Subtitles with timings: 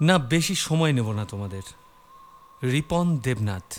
[0.00, 1.62] না, বেশি সময় নেব না তোমাদের।
[2.62, 3.78] রিপন দেবনাথ।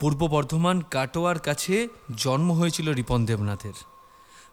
[0.00, 3.72] পূর্ব বর্ধমান কাটোয়ার কাছে জন্ম হয়েছিল রিপন দেবনাথের।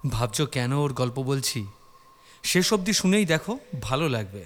[0.09, 1.67] ভাবছ কেন ওর গল্প বলছি?
[2.43, 4.45] শেষ অবধি শুনেই দেখো, ভালো লাগবে।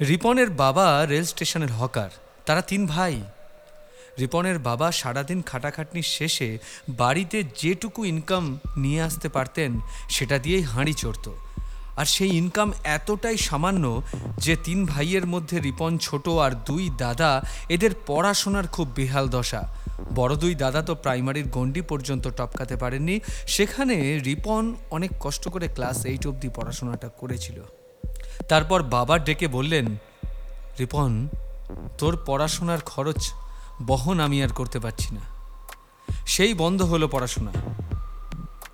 [0.00, 2.10] রিপনের বাবা রেল স্টেশনের হকার,
[2.46, 3.22] তারা তিন ভাই।
[4.18, 6.58] রিপনের বাবা সারাদিন খাটাখাটনির শেষে
[6.88, 11.30] বাড়িতে যেটুকু ইনকাম নিয়ে আসতে পারতেন, সেটা দিয়েই হাঁড়ি চড়ত।
[11.96, 13.84] আর সেই ইনকাম এতটাই সামান্য
[14.38, 17.30] যে তিন ভাইয়ের মধ্যে রিপন ছোট আর দুই দাদা,
[17.68, 19.62] এদের পড়াশোনার খুব বেহাল দশা।
[20.14, 25.98] বড় দুই দাদা তো প্রাইমারির গণ্ডি পর্যন্ত টপকাতে পারেননি। সেখানে রিপন অনেক কষ্ট করে ক্লাস
[26.04, 27.58] এইট অবধি পড়াশোনাটা করেছিল।
[28.48, 29.86] তারপর বাবা ডেকে বললেন,
[30.80, 31.12] রিপন,
[31.98, 33.20] তোর পড়াশোনার খরচ
[33.86, 35.22] বহন আমি আর করতে পারছি না।
[36.26, 37.52] সেই বন্ধ হলো পড়াশোনা।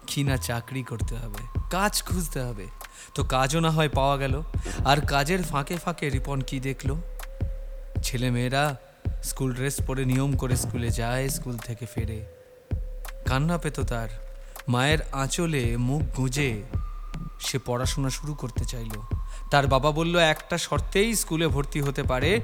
[0.07, 2.67] কি না চাকরি করতে হবে, কাজ খুঁজতে হবে।
[3.15, 4.43] তো কাজও না হয় পাওয়া গেল।
[4.85, 6.97] আর কাজের ফাঁকে ফাঁকে রিপন কি দেখল?
[8.03, 8.77] ছেলে মেয়েরা
[9.23, 12.27] স্কুল ড্রেস পরে নিয়ম করে স্কুলে যায়, স্কুল থেকে ফেরে।
[13.27, 14.09] কান্না পেত তার।
[14.69, 16.63] মায়ের আঁচলে মুখ গুঁজে
[17.41, 19.01] সে পড়াশোনা শুরু করতে চাইল।
[19.51, 22.41] তার বাবা বলল, একটা শর্তেই স্কুলে ভর্তি হতে পারে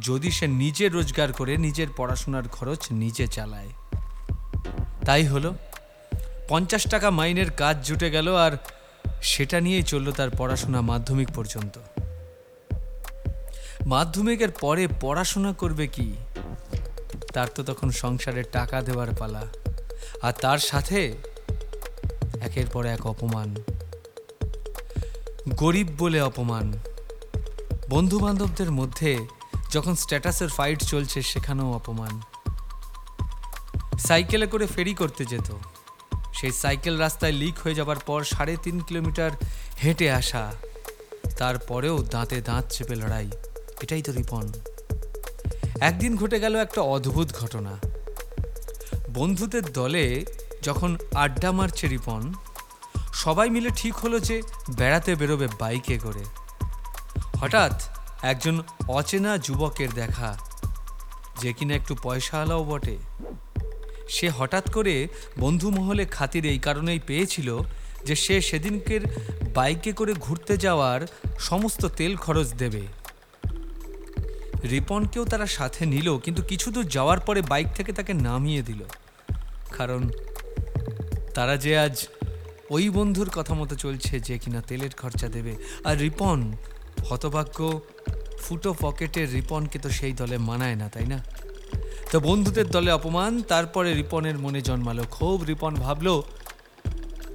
[0.00, 3.68] যদি সে নিজে রোজগার করে, নিজের পড়াশোনার খরচ নিজে চালায়।
[5.04, 5.54] তাই হলো।
[6.48, 8.52] পঞ্চাশ টাকা মাইনের কাজ জুটে গেল আর
[9.22, 11.78] সেটা নিয়েই চলল তার পড়াশোনা মাধ্যমিক পর্যন্ত।
[13.86, 16.14] মাধ্যমিকের পরে পড়াশোনা করবে কি?
[17.32, 19.42] তার তো তখন সংসারে টাকা দেওয়ার পালা।
[20.22, 21.12] আর তার সাথে
[22.40, 23.56] একের পর এক অপমান।
[25.48, 26.72] গরিব বলে অপমান।
[27.88, 29.26] বন্ধু বান্ধবদের মধ্যে
[29.72, 32.20] যখন স্ট্যাটাসের ফাইট চলছে, সেখানেও অপমান।
[33.98, 35.52] সাইকেলে করে ফেরি করতে যেত।
[36.40, 39.30] সেই সাইকেল রাস্তায় লিক হয়ে যাবার পর সাড়ে তিন কিলোমিটার
[39.84, 40.52] হেঁটে আসা।
[41.38, 43.30] তারপরেও দাঁতে দাঁত চেপে লড়াই।
[43.82, 44.52] এটাই তো রিপন।
[45.80, 47.78] একদিন ঘটে গেল একটা অদ্ভুত ঘটনা।
[49.10, 50.24] বন্ধুদের দলে
[50.62, 52.32] যখন আড্ডা মারছে রিপন,
[53.14, 54.42] সবাই মিলে ঠিক হলো যে
[54.76, 56.24] বেড়াতে বেরোবে বাইকে করে।
[57.40, 57.82] হঠাৎ
[58.22, 60.38] একজন অচেনা যুবকের দেখা,
[61.40, 62.98] যে কিনা একটু পয়সাওয়ালাও বটে।
[64.08, 65.08] সে হঠাৎ করে
[65.38, 67.48] বন্ধু মহলে খাতির এই কারণেই পেয়েছিল
[68.06, 69.02] যে সে সেদিনকের
[69.54, 71.00] বাইকে করে ঘুরতে যাওয়ার
[71.38, 72.82] সমস্ত তেল খরচ দেবে।
[74.70, 78.80] রিপনকেও তারা সাথে নিল, কিন্তু কিছু দূর যাওয়ার পরে বাইক থেকে তাকে নামিয়ে দিল।
[79.76, 80.02] কারণ
[81.34, 82.06] তারা যে আজ
[82.70, 86.52] ওই বন্ধুর কথা মতো চলছে যে কিনা তেলের খরচা দেবে। আর রিপন
[87.08, 87.80] হতভাগ্য
[88.38, 91.18] ফুটো পকেটের রিপনকে তো সেই দলে মানায় না, তাই না?
[92.12, 96.22] তো বন্ধুদের দলে অপমান, তারপরে রিপনের মনে জন্মালো খুব রিপন ভাবলো,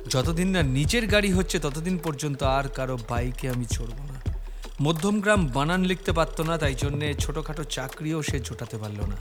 [0.09, 4.17] যতদিন না নিজের গাড়ি হচ্ছে, ততদিন পর্যন্ত আর কারও বাইকে আমি চড়ব না।
[4.81, 9.17] মধ্যমগ্রাম বানান লিখতে পারতো না, তাই জন্যে ছোটোখাটো চাকরিও সে জোটাতে পারল না।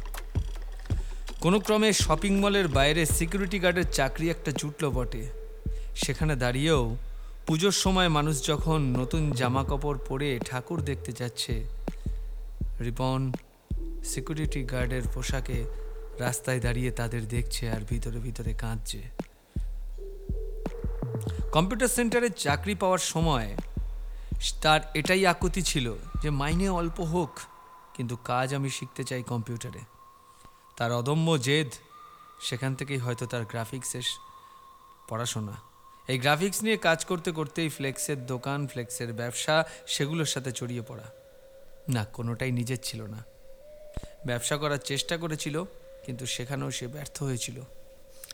[1.41, 5.23] কোনো ক্রমে শপিং মলের বাইরে সিকিউরিটি গার্ডের চাকরি একটা জুটলো বটে।
[5.95, 6.97] সেখানে দাঁড়িয়েও
[7.47, 11.55] পুজোর সময় মানুষ যখন নতুন জামা কাপড় পরে ঠাকুর দেখতে যাচ্ছে,
[12.81, 13.21] রিপন
[14.11, 15.59] সিকিউরিটি গার্ডের পোশাকে
[16.19, 19.01] রাস্তায় দাঁড়িয়ে তাদের দেখছে আর ভিতরে ভিতরে কাঁদছে।
[21.53, 23.49] কম্পিউটার সেন্টারে চাকরি পাওয়ার সময়
[24.63, 27.33] তার এটাই আকুতি ছিল যে মাইনে অল্প হোক,
[27.97, 29.83] কিন্তু কাজ আমি শিখতে চাই কম্পিউটারে।
[30.77, 31.71] তার অদম্য জেদ,
[32.41, 34.07] সেখান থেকেই হয়তো তার গ্রাফিক্সের
[35.09, 35.57] পড়াশোনা।
[36.09, 41.07] এই গ্রাফিক্স নিয়ে কাজ করতে করতেই ফ্লেক্সের দোকান, ফ্লেক্সের ব্যবসা, সেগুলোর সাথে জড়িয়ে পড়া।
[41.89, 43.21] না, কোনোটাই নিজের ছিল না।
[44.27, 45.65] ব্যবসা করার চেষ্টা করেছিল,
[46.07, 47.59] কিন্তু সেখানেও সে ব্যর্থ হয়েছিল।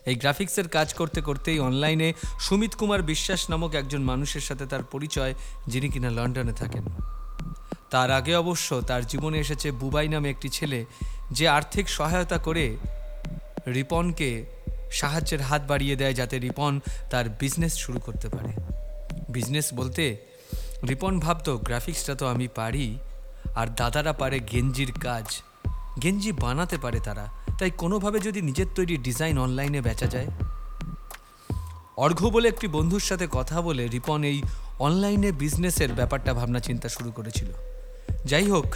[0.05, 5.33] এই গ্রাফিক্সের কাজ করতে করতেই অনলাইনে সুমিত কুমার বিশ্বাস নামক একজন মানুষের সাথে তার পরিচয়,
[5.67, 6.85] যিনি কিনা লন্ডনে থাকেন।
[7.89, 10.85] তার আগে অবশ্য তার জীবনে এসেছে বুবাই নামে একটি ছেলে,
[11.31, 12.77] যে আর্থিক সহায়তা করে
[13.67, 14.45] রিপনকে
[14.91, 18.51] সাহায্যের হাত বাড়িয়ে দেয় যাতে রিপন তার বিজনেস শুরু করতে পারে।
[19.29, 20.17] বিজনেস বলতে,
[20.89, 22.97] রিপন ভাবতো, গ্রাফিক্সটা তো আমি পারি,
[23.55, 25.41] আর দাদারা পারে গেঞ্জির কাজ।
[26.01, 27.27] গেঞ্জি বানাতে পারে তারা।
[27.59, 30.27] তাই কোনোভাবে যদি নিজের তৈরি ডিজাইন অনলাইনে বেচা যায়?
[31.97, 34.41] অর্ঘ্য বলে একটি বন্ধুর সাথে কথা বলে রিপন এই
[34.79, 37.47] অনলাইনে বিজনেসের ব্যাপারটা ভাবনা চিন্তা শুরু করেছিল।
[38.25, 38.75] যাই হোক,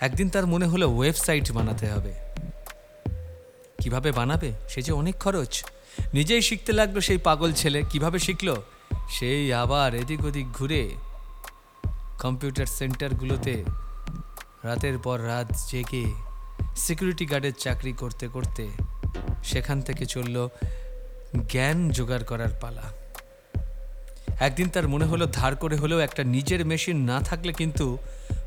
[0.00, 2.14] একদিন তার মনে হলো ওয়েবসাইট বানাতে হবে।
[3.80, 4.52] কীভাবে বানাবে?
[4.68, 5.64] সে যে অনেক খরচ।
[6.14, 8.54] নিজেই শিখতে লাগল সেই পাগল ছেলে। কীভাবে শিখল?
[9.10, 10.90] সেই আবার এদিক ওদিক ঘুরে
[12.18, 13.64] কম্পিউটার সেন্টারগুলোতে
[14.64, 16.04] রাতের পর রাত জেগে
[16.76, 18.68] সিকিউরিটি গার্ডের চাকরি করতে করতে
[19.44, 20.48] সেখান থেকে চলল
[21.48, 22.82] জ্ঞান জোগাড় করার পালা।
[24.40, 27.98] একদিন তার মনে হলো ধার করে হলেও একটা নিজের মেশিন না থাকলে কিন্তু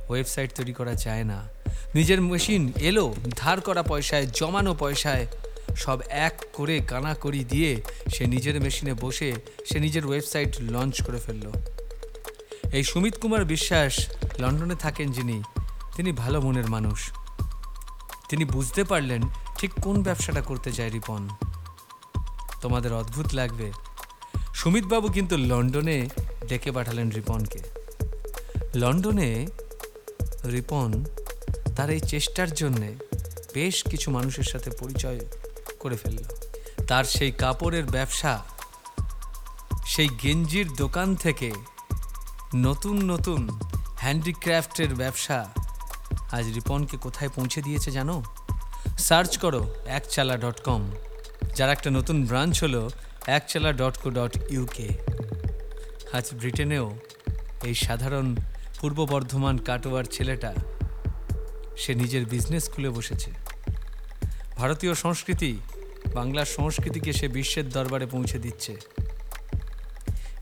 [0.09, 1.47] ওয়েবসাইট তৈরি করা যায় না।
[1.95, 5.27] নিজের মেশিন এলো, ধার করা পয়সায়, জমানো পয়সায়
[5.77, 7.81] সব এক করে কানা কানাকড়ি দিয়ে
[8.13, 9.33] সে নিজের মেশিনে বসে
[9.65, 11.51] সে নিজের ওয়েবসাইট লঞ্চ করে ফেলল।
[12.73, 14.09] এই সুমিত কুমার বিশ্বাস
[14.39, 15.43] লন্ডনে থাকেন যিনি
[15.97, 17.11] তিনি ভালো মনের মানুষ।
[18.29, 19.21] তিনি বুঝতে পারলেন
[19.57, 21.29] ঠিক কোন ব্যবসাটা করতে চায় রিপন।
[22.61, 23.71] তোমাদের অদ্ভুত লাগবে।
[24.53, 26.09] সুমিতবাবু কিন্তু লন্ডনে
[26.49, 27.59] ডেকে পাঠালেন রিপনকে।
[28.75, 29.47] লন্ডনে
[30.45, 31.05] রিপন
[31.75, 32.95] তার এই চেষ্টার জন্যে
[33.53, 35.19] বেশ কিছু মানুষের সাথে পরিচয়
[35.79, 36.23] করে ফেলল।
[36.88, 38.44] তার সেই কাপড়ের ব্যবসা,
[39.85, 41.51] সেই গেঞ্জির দোকান থেকে
[42.55, 43.59] নতুন নতুন
[43.97, 45.53] হ্যান্ডিক্রাফটের ব্যবসা
[46.31, 48.24] আজ রিপনকে কোথায় পৌঁছে দিয়েছে জানো?
[48.97, 50.91] সার্চ করো, একচালা ডট কম।
[51.56, 52.89] যার একটা নতুন ব্রাঞ্চ হলো
[53.27, 54.88] Ekchala dot co dot UK
[56.13, 56.97] আজ ব্রিটেনেও
[57.63, 58.35] এই সাধারণ
[58.79, 60.53] পূর্ব বর্ধমান কাটোয়ার ছেলেটা,
[61.77, 63.31] সে নিজের বিজনেস খুলে বসেছে।
[64.57, 65.57] ভারতীয় সংস্কৃতি
[66.13, 68.77] বাংলার সংস্কৃতিকে সে বিশ্বের দরবারে পৌঁছে দিচ্ছে।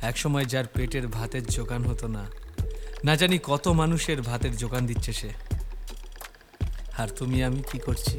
[0.02, 2.26] একসময় যার পেটের ভাতের জোগান হতো না
[3.04, 5.30] না জানি কত মানুষের ভাতের জোগান দিচ্ছে সে।
[6.98, 8.18] আর তুমি আমি কি করছি?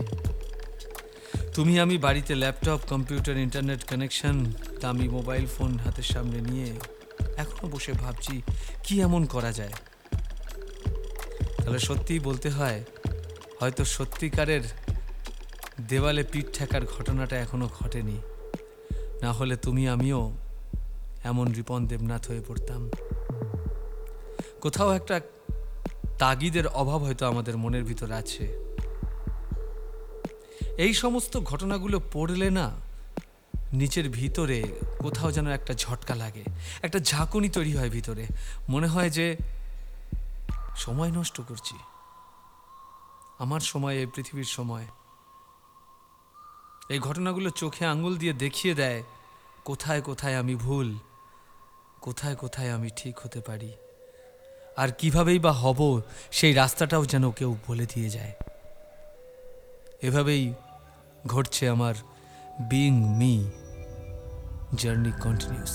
[1.55, 6.75] তুমি আমি বাড়িতে ল্যাপটপ, কম্পিউটার, ইন্টারনেট কানেকশন, দামি মোবাইল ফোন হাতের সামনে নিয়ে
[7.37, 8.43] এখনও বসে ভাবছি
[8.83, 9.75] কি এমন করা যায়?
[11.57, 12.85] তাহলে সত্যিই বলতে হয়,
[13.61, 14.63] হয়তো সত্যিকারের
[15.89, 18.19] দেওয়ালে পিঠ ঠেকার ঘটনাটা এখনও ঘটেনি।
[19.23, 20.33] না হলে তুমি আমিও
[21.25, 22.91] এমন রিপন দেবনাথ হয়ে পড়তাম।
[24.61, 25.21] কোথাও একটা
[26.19, 28.66] তাগিদের অভাব হয়তো আমাদের মনের ভিতর আছে।
[30.79, 32.71] এই সমস্ত ঘটনাগুলো পড়লে না
[33.73, 34.63] নিচের ভিতরে
[34.99, 36.45] কোথাও যেন একটা ঝটকা লাগে।
[36.83, 38.27] একটা ঝাঁকুনি তৈরি হয় ভিতরে।
[38.69, 39.37] মনে হয় যে
[40.77, 41.77] সময় নষ্ট করছি।
[43.39, 44.87] আমার সময়, এই পৃথিবীর সময়।
[46.89, 49.03] এই ঘটনাগুলো চোখে আঙুল দিয়ে দেখিয়ে দেয়,
[49.65, 50.99] কোথায় কোথায় আমি ভুল,
[52.01, 53.73] কোথায় কোথায় আমি ঠিক হতে পারি?
[54.77, 56.01] আর কিভাবেই বা হব,
[56.31, 58.33] সেই রাস্তাটাও যেন কেউ বলে দিয়ে যায়।
[60.03, 60.55] এভাবেই
[61.27, 61.95] ঘটছে আমার
[62.69, 63.35] বিং মি
[64.75, 65.75] জার্নি কন্টিনিউস